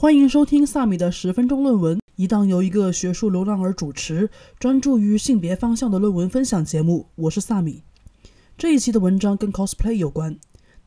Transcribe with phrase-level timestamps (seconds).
[0.00, 7.04] 欢迎收听萨米的十分钟论文，一档由一个学术流浪儿主持、专注于性别方向的论文分享节目。
[7.16, 7.82] 我是萨米。
[8.56, 10.38] 这一期的文章跟 cosplay 有关。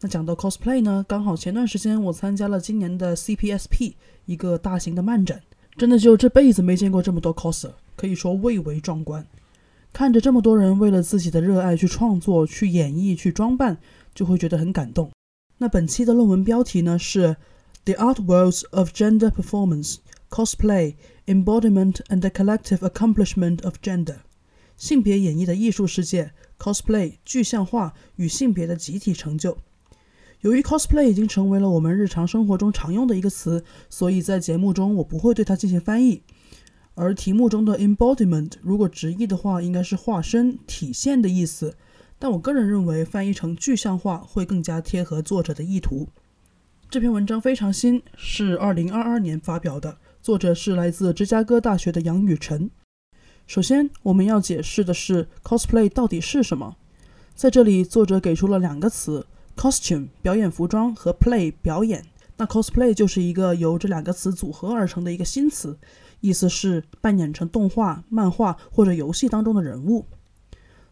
[0.01, 3.93] 那讲到 cosplay 呢，刚好前段时间我参加了今年的 CPSP
[4.25, 5.43] 一个大型的漫展，
[5.77, 9.23] 真的就这辈子没见过这么多 coser，可以说蔚为壮观。
[9.93, 13.77] 看着这么多人为了自己的热爱去创作、去演绎、去装扮，
[14.15, 15.11] 就会觉得很感动。
[15.59, 17.37] 那本期的论文标题呢是。
[17.85, 19.97] The Art Worlds of Gender Performance,
[20.29, 20.95] Cosplay,
[21.27, 24.19] Embodiment and the Collective Accomplishment of Gender，
[24.77, 29.57] 性别演绎的艺术世界，cosplay 具象化与性别的集体成就。
[30.39, 36.21] 由于 cosplay 已经成为了我们日常生活中常用的一个词，所以在节目中我不会对它进行翻译。
[36.95, 41.75] 而题目中的 embodiment 如果直译的话，应该是化身、体现的意思。
[42.17, 46.07] 但我个人认为翻译成具象化会更加贴合作者的意图。
[46.93, 52.69] 这篇文章非常新，是二零二二年发表的，作者是来自芝加哥大学的杨雨晨。
[53.47, 56.75] 首先，我们要解释的是 cosplay 到底是什么。
[57.33, 59.25] 在这里，作者给出了两个词
[59.57, 62.05] ：costume 表演服装和 play 表演。
[62.37, 65.75] 那 cosplay 就是一个由这两个词组合而成的一个新词，
[66.21, 70.05] 意思是扮演成动画、漫画或者游戏当中的人物。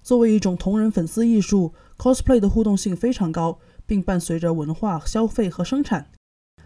[0.01, 3.59] 作为一种同人粉丝艺术，cosplay 的互动性非常高。
[3.91, 6.09] 并伴随着文化消费和生产。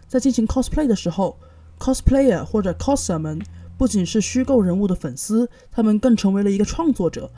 [0.06, 1.36] 在进行 cosplay 的时候
[1.76, 3.42] ，cosplayer 或者 coser 们
[3.76, 7.28] 不仅是虚构人物的粉丝，他们更成为了一个创作者。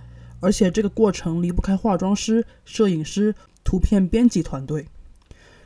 [0.40, 4.86] 而且这个过程离不开化妆师、摄影师、图片编辑团队。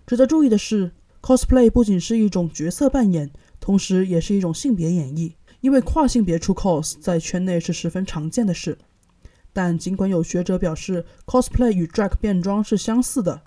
[0.07, 5.33] 值得注意的是，cosplay 不仅是一种角色扮演，同时也是一种性别演绎。
[5.63, 8.79] 因为跨性别出 cos 在圈内是十分常见的事。
[9.53, 13.43] 但尽管有学者表示 cosplay 与 drag 变装是相似的。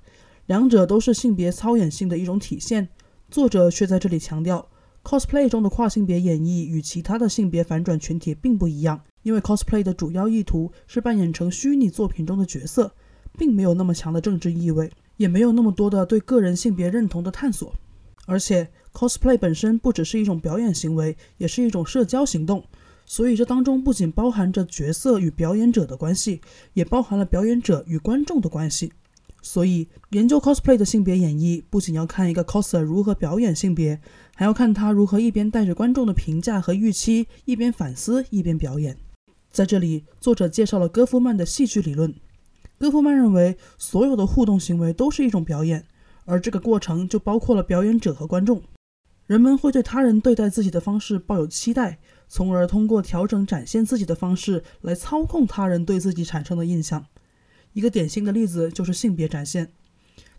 [0.47, 2.88] 两者都是性别操演性的一种体现，
[3.31, 4.69] 作者却在这里强调
[5.03, 12.93] ，cosplay 中的跨性别演绎与其他的性别反转群体并不一样，因为 cosplay 的主要意图是扮演成虚拟作品中的角色，
[13.38, 17.73] 并没有那么强的政治意味，也没有那么多的对个人性别认同的探索。
[18.27, 22.63] 而且，cosplay 本身不只是一种表演行为，也是一种社交行动，
[23.06, 26.41] 所以这当中不仅包含着角色与表演者的关系，
[26.73, 28.94] 也包含了表演者与观众的关系。
[29.45, 34.01] 所以，研究 cosplay 的性别演绎，不仅要看一个 coser 如何表演性别，
[34.33, 38.97] 还要看他如何一边带着观众的评价和预期，一边反思，一边表演。
[39.51, 42.11] 在这里，作者介绍了戈夫曼的戏剧理论。
[42.79, 45.85] 戈夫曼认为，所有的互动行为都是一种表演，
[46.25, 48.63] 而这个过程就包括了表演者和观众。
[49.27, 57.06] 人们会对他人对待自己的方式抱有期待，从而通过调整展现自己的方式来操控他人对自己产生的印象。
[57.75, 59.69] 一个典型的例子就是性别展现，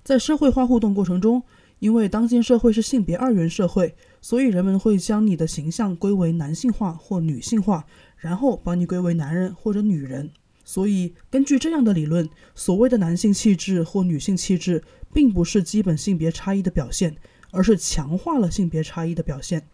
[0.03, 1.43] 在社会化互动过程中，
[1.81, 7.85] 因为当今社会是性别二元社会，所以人们会将你的形象归为男性化或女性化，
[8.17, 10.31] 然后把你归为男人或者女人。
[10.65, 14.83] 所以，根据这样的理论，所谓的男性气质或女性气质，
[15.13, 17.15] 并不是基本性别差异的表现，
[17.51, 19.69] 而是强化了性别差异的表现。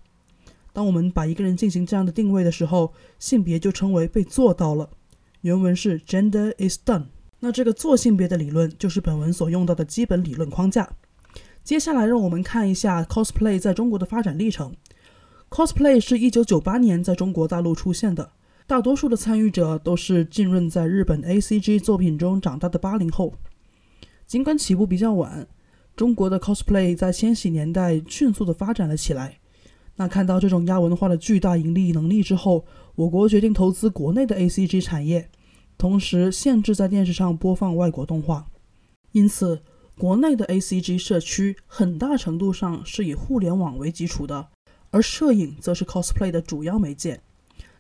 [0.73, 4.91] 当我们把一个人进行这样的定位的时候，性别就称为被做到了。
[5.43, 7.05] 原文是 “Gender is done”。
[7.45, 10.89] 那这个做性别的理论就是本文所用到的基本理论框架。
[11.65, 14.73] 接下来，让我们看一下 cosplay 在中国的发展历程。
[15.51, 18.31] cosplay 是一九九八年在中国大陆出现的，
[18.69, 23.35] 大多数的参与者都是浸润在日本 A C G 作品中长大的八零后。
[24.25, 25.49] 尽管起步比较晚，
[25.97, 29.39] 中国的 cosplay 在千禧年代迅速的发展了起来。
[29.97, 32.65] 那看到这种亚文化的巨大盈利能力之后，
[32.95, 35.29] 我国决定投资国内的 A C G 产业。
[35.77, 38.47] 同时限制在电视上播放外国动画，
[39.13, 39.63] 因此
[39.99, 44.49] 国内的 A C G 社区很大程度上是以互联网为基础的，
[44.91, 47.21] 而摄影则是 cosplay 的主要媒介。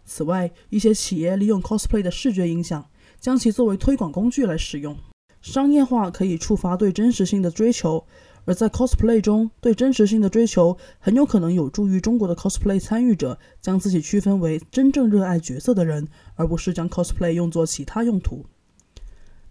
[0.04, 4.96] 此外，一些企业利用 cosplay 的视觉影响，将其作为推广工具来使用。
[5.40, 8.04] 商业化可以触发对真实性的追求。
[8.44, 18.44] 而在 cosplay 中，对真实性的追求很有可能有助于中国的 cosplay 参与者将自己区分为真正热爱角色的人，而不是将 cosplay 用作其他用途。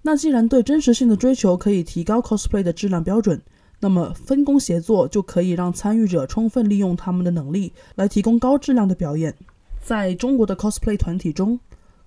[0.01, 3.42] 那既然对真实性的追求可以提高 cosplay 的质量标准，
[3.80, 9.36] 那么分工协作就可以让参与者充分利用他们的能力来提供高质量的表演。
[9.81, 11.60] 在中国的 cosplay 团体中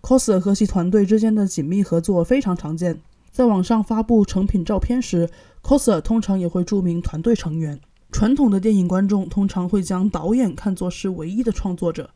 [0.03, 3.01] ，coser 和其团队之间的紧密合作非常常见。
[3.33, 5.29] 在网上发布成品照片时
[5.65, 7.81] ，coser 通常也会注明团队成员。
[8.13, 12.11] 传统的电影观众通常会将导演看作是唯一的创作者，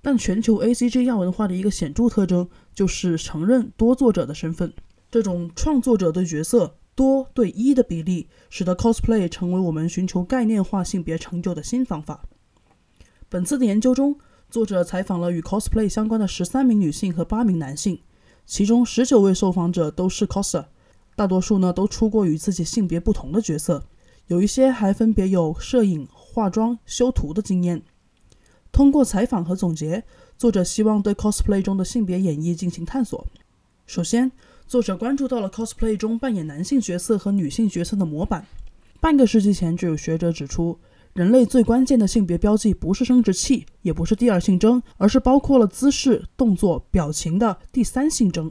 [0.00, 4.72] 但全球 A C G 亚文化的一个显著特征就是承认多作者的身份。
[5.10, 12.24] 这种创作者对角色多对一的比例，使得 cosplay 成为我们寻求概念化性别成就的新方法。
[13.28, 14.16] 本次的研究中，
[14.48, 18.00] 作者采访了与 cosplay 相关的十三名女性和八名男性，
[18.46, 20.64] 其中十九位受访者都是 coser，
[21.22, 23.84] 大多数呢都出过与自己性别不同的角色，
[24.26, 27.80] 有一些还分别有摄影、化妆、修图的经验。
[28.72, 30.02] 通过采访和总结，
[30.36, 33.24] 作者希望对 cosplay 中的性别演绎进行探索。
[33.86, 34.32] 首先，
[34.66, 38.44] 作者关注到了 cosplay 中扮演男性角色和女性角色的模板。
[39.00, 40.76] 半个世纪前就有学者指出，
[41.12, 48.50] 人类最关键的性别标记不是生殖器，也不是第二性征，而是包括了姿势、动作、表情的第三性征。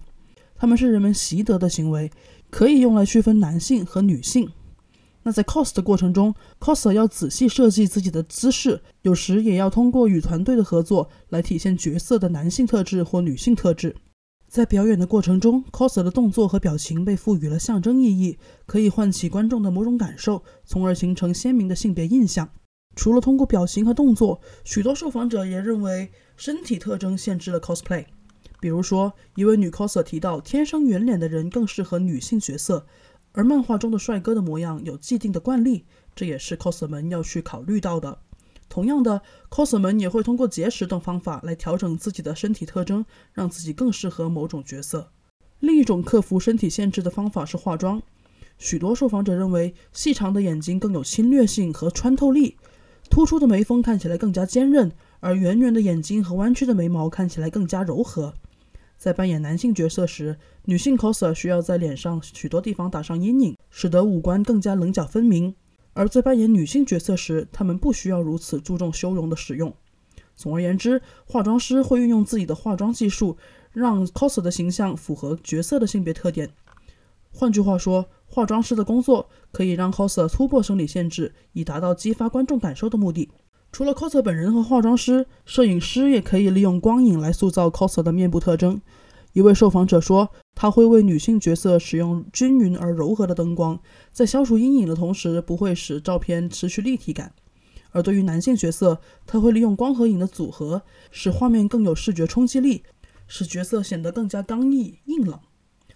[0.55, 2.11] 它们是人们习得的行为，
[2.51, 4.47] 可以用来区分男性和女性。
[5.23, 13.95] 那在 cos 的过程中，coser 要仔细设计自己的姿势，有时也要通过与团队的合作来体现角色的男性特质或女性特质。
[14.47, 22.49] 在表演的过程中，coser 的动作和表情被赋予了象征意义，可以唤起观众的某种感受，从而形成鲜明的性别印象。
[22.95, 28.05] 除了通过表情和动作，许多受访者也认为身体特征限制了 cosplay。
[28.61, 32.85] 比如说，一位女 coser 提到，天生圆脸的人更适合女性角色，
[33.31, 35.83] 而漫画中的帅哥的模样有既定的惯例，
[36.15, 38.19] 这也是 coser 们要去考虑到的。
[38.69, 43.03] 同样的，coser 们也会通过节食等方法来调整自己的身体特征，
[43.33, 45.11] 让自己更适合某种角色。
[45.59, 48.01] 另一种克服身体限制的方法是化妆。
[48.59, 52.57] 许多受访者认为，细长的眼睛更有侵略性和穿透力，
[53.09, 58.35] 突出的眉峰看起来更加坚韧，而圆圆的眼睛和弯曲的眉毛看起来更加柔和。
[59.01, 65.55] 在扮演男性角色时，女性 coser 需要在脸上许多地方打上阴影，使得五官更加棱角分明。
[65.93, 69.73] 而在扮演女性角色时，她们不需要如此注重修容的使用。
[70.35, 73.37] 总而言之，化妆师会运用自己的化妆技术，
[73.71, 76.51] 让 coser 的形象符合角色的性别特点。
[77.31, 83.31] 换句话说，化妆师的工作可以让 coser 突破生理限制，以达到激发观众感受的目的。
[83.71, 88.81] 除了 coser 本人和化妆师，摄影师也可以利用光影来塑造 coser 的面部特征。
[89.31, 93.79] 一位受访者说，他会为女性角色使用均匀而柔和的灯光，
[94.11, 97.29] 在消除阴影的同时，不会使照片失去立体感；
[97.91, 102.83] 而对于男性角色，他会利用光和影的组合，使画面更有视觉冲击力，
[103.25, 105.39] 使角色显得更加刚毅硬朗。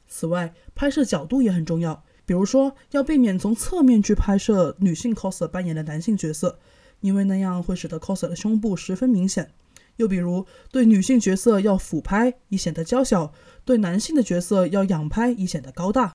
[0.07, 6.57] 此外，拍摄角度也很重要，比如说要避免从侧面去拍摄女性 coser 扮演的男性角色，
[7.02, 9.52] 因为那样会使得 coser 的胸部十分明显。
[9.98, 13.34] 又比如，对女性角色要俯拍以显得娇小，
[13.64, 16.14] 对男性的角色要仰拍以显得高大。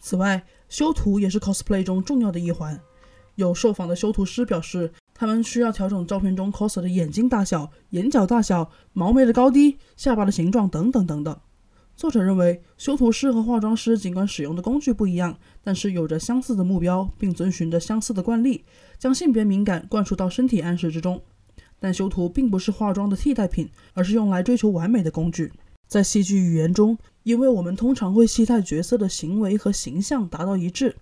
[0.00, 2.80] 此外，修图也是 cosplay 中重要的一环。
[3.34, 11.38] 有受访的修图师表示，他们需要调整照片中 coser 的眼睛大小、眼角大小、毛眉的高低、下巴的形状等等等等。
[11.96, 18.66] 作者认为，修图师和化妆师尽管使用的工具不一样，但是有着相似的目标，并遵循着相似的惯例，
[18.98, 21.22] 将性别敏感灌输到身体暗示之中。
[21.80, 25.50] 但修图并不是化妆的替代品，而是用来追求完美的工具。
[25.86, 30.94] 在戏剧语言中，因为我们通常会期待角色的行为和形象达到一致，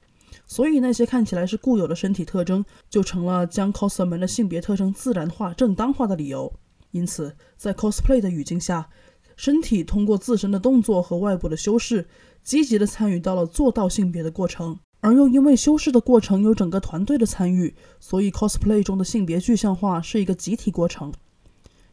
[0.47, 6.53] 所以那些看起来是固有的身体特征，就成了将 coser 们的性别特征自然化、正当化的理由。
[6.93, 8.89] 因此，在 cosplay 的语境下，
[9.37, 12.07] 身体通过自身的动作和外部的修饰，
[12.43, 14.79] 积极地参与到了做到性别的过程。
[15.01, 21.13] 而又因为修饰的过程有整个团队的参与，所以 cosplay 中的性别具象化是一个集体过程。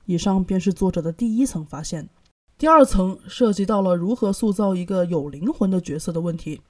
[0.06, 2.10] 以上便是作者的第一层发现。
[2.58, 6.62] 第二层涉及到了如何塑造一个有灵魂的角色的问题。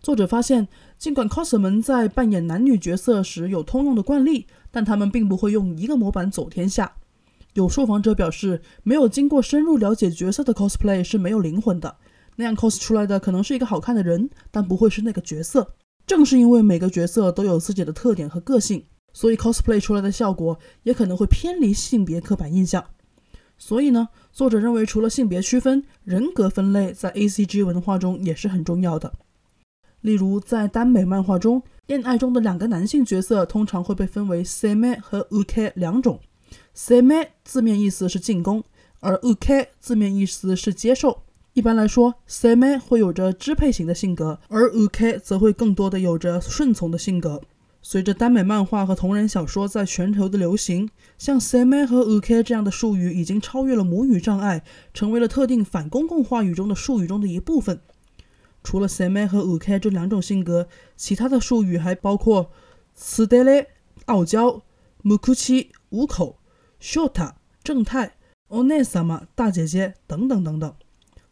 [0.00, 6.96] 作者发现，尽管 coser 们在扮演男女角色时有通用的惯例，但他们并不会用一个模板走天下。
[7.54, 11.96] 有受访者表示，没有经过深入了解角色的 cosplay 是没有灵魂的。
[12.36, 15.74] 那样 cos 出来的可能是一个好看的人，但不会是那个角色。
[16.06, 22.84] 正是因为每个角色都有自己的特点和个性，所以 cosplay 出来的效果也可能会偏离性别刻板印象。
[23.56, 29.12] 所以呢，作者认为除了性别区分，人格分类在 A C G 文化中也是很重要的。
[30.00, 36.18] 例如，在耽美漫画中，恋爱中的两个男性角色通常会被分为 seme 和 u k 两种。
[36.76, 38.64] Seme 字面意思是进攻，
[39.00, 41.22] 而 uke 字面意思是接受。
[41.52, 47.40] 一般来说，Seme 会有着支配型的性格，而 Uke 则会更多的有着顺从的性格。
[47.80, 57.78] 随着耽美漫画和同人小说在全球的流行，像 Seme 和 Uke 这样的术语已经超越了母语障碍，成为了特定反公共话语中的术语中的一部分。
[58.64, 60.66] 除了 Seme 和 Uke 这两种性格，
[60.96, 62.50] 其他的术语还包括
[62.98, 63.66] Sudele
[64.06, 64.62] 傲娇、
[65.04, 66.38] Mukuchi 五口、
[66.84, 68.12] Shota 正太、
[68.50, 70.74] Onesama 大姐姐等等等等。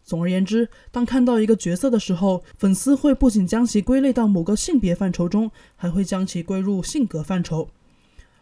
[0.02, 7.68] 总而言之，当看到一个角色的时候，粉丝会不仅将其归类到某个性别范畴中，还会将其归入性格范畴。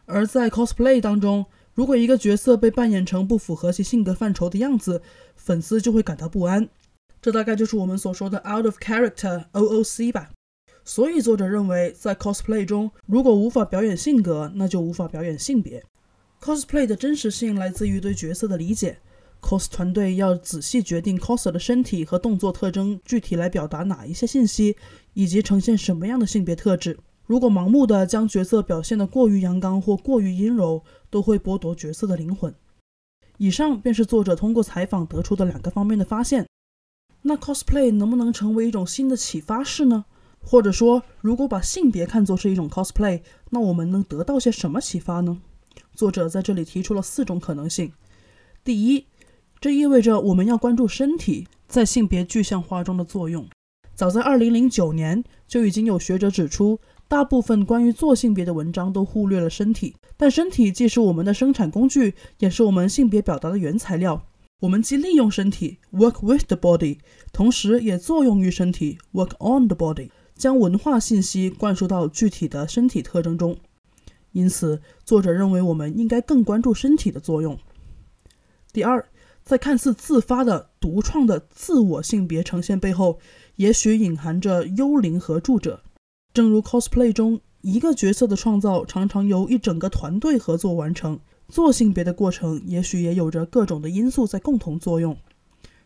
[0.07, 5.03] 而在 cosplay 当中，如果一个角色被扮演成不符合其性格范畴的样子，
[5.35, 6.69] 粉丝就会感到不安。
[7.21, 10.31] 这大概就是我们所说的 out of character（OOC） 吧。
[10.85, 15.83] 所以作者认为，在 cosplay 中，如果无法表演性格，那就无法表演性别。
[16.41, 18.99] Cosplay 的真实性来自于对角色的理解。
[19.43, 24.77] cos 团队要仔细决定 coser 的身体和动作特征具体来表达哪一些信息，
[25.15, 26.99] 以及呈现什么样的性别特质。
[27.27, 32.55] 如果盲目的将角色表现得过于阳刚或过于阴柔，都会剥夺角色的灵魂。
[33.39, 36.47] 以上便是作者通过采访得出的两个方面的发现。
[37.23, 40.05] 那 cosplay 能不能成为一种新的启发式呢？
[40.43, 45.41] 或者说，如果把性别看作是一种 cosplay，那我们能得到些什么启发呢？
[46.01, 47.93] 作者在这里提出了四种可能性。
[48.65, 49.05] 第一，
[49.61, 53.47] 这意味着我们要关注身体在性别具象化中的作用。
[53.95, 64.27] 早在2009年，就已经有学者指出，大部分关于做性别的文章都忽略了身体，但身体既是我们的生产工具，也是我们性别表达的原材料。
[64.61, 66.97] 我们既利用身体 （work with the body），
[67.31, 73.59] 同时也作用于身体 （work on the body），将文化信息灌输到具体的身体特征中。
[74.33, 77.59] 因此，作者认为我们应该更关注身体的作用。
[78.73, 79.09] 第二，
[79.43, 83.19] 在看似自发的独创的自我性别呈现背后，
[83.57, 85.83] 也许隐含着幽灵合著者。
[86.33, 91.19] 正如 cosplay 中，一个角色的创造常常由一整个团队合作完成。
[91.49, 95.17] 做性别的过程，也许也有着各种的因素在共同作用。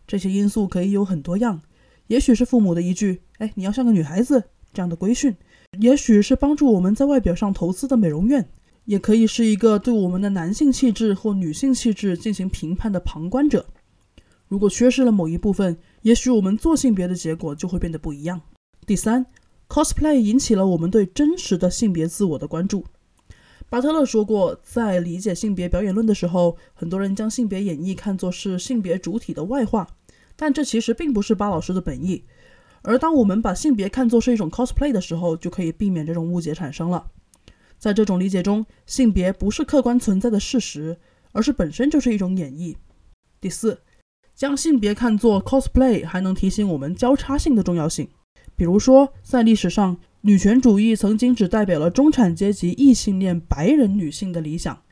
[0.07, 1.63] 这些因素可以有很多样，
[2.09, 5.35] 也许是父母的一句“哎，你要像个女孩子”这样的规训，
[5.79, 8.49] 也许是帮助我们在外表上投资的美容院，
[8.85, 13.67] 也可以是一个对我们的男性气质或女性气质进行评判的旁观者。
[14.49, 18.41] 如果缺失了某一部分，也许我们做性别的结果就会变得不一样。
[18.87, 19.27] 第三
[19.69, 22.85] ，cosplay 引起了我们对真实的性别自我的关注。
[23.71, 29.89] 巴特勒说过，在理解性别表演论的时候，很多人将性别演绎看作是性别主体的外化，
[30.37, 32.23] 但这其实并不是巴老师的本意。
[32.85, 37.11] 而当我们把性别看作是一种 cosplay 的时候，就可以避免这种误解产生了。
[37.79, 40.97] 在这种理解中，性别不是客观存在的事实，
[41.33, 42.77] 而是本身就是一种演绎。
[43.41, 43.81] 第四，
[44.35, 48.09] 将性别看作 cosplay 还能提醒我们交叉性的重要性。
[48.55, 49.99] 比如说，在历史上。
[50.27, 54.83] 女权主义曾经只代表了中产阶级异性恋白人女性的理想，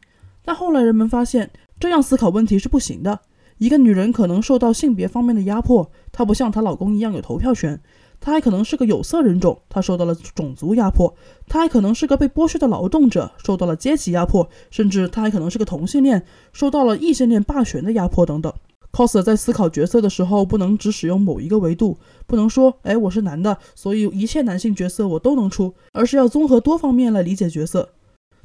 [0.44, 3.22] 但后来人们发现这样思考问题是不行的。
[3.62, 7.80] 一个女人可能受到性别方面的压迫，她不像她老公一样有投票权，
[8.18, 11.14] 她还可能是个有色人种，她受到了种族压迫；
[11.46, 18.52] 她还可能是个被剥削的劳动者，受到了阶级压迫；甚至她还可能是个同性恋，受到了异性恋霸权的压迫等等。
[18.90, 27.90] coser 在思考角色的时候，不能只使用某一个维度，不能说，哎，我是男的，所以一切男性角色我都能出，而是要综合多方面来理解角色。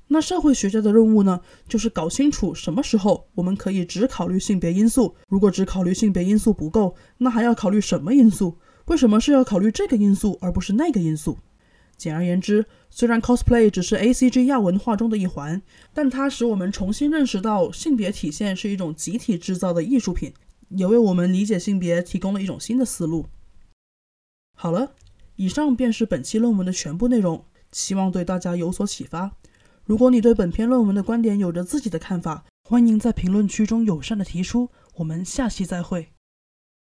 [0.09, 8.57] 那社会学家的任务呢，就是搞清楚什么时候我们可以只考虑性别因素，如果只考虑性别因素不够，那还要考虑什么因素？
[8.85, 11.37] 为什么是要考虑这个因素而不是那个因素？
[11.97, 15.61] 简而言之，虽然 cosplay 只是 A C G 亚文化中的一环，
[15.93, 20.31] 但它使我们重新认识到性别体现是一种集体制造的艺术品，
[20.69, 23.25] 也为我们理解性别提供了一种新的思路。
[24.55, 24.93] 好了，
[25.35, 29.35] 以上便是本期论文的全部内容，希望对大家有所启发。
[29.87, 34.69] 如果你对本篇论文的观点有着自己的看法，欢迎在评论区中友善的提出。
[34.95, 36.09] 我们下期再会。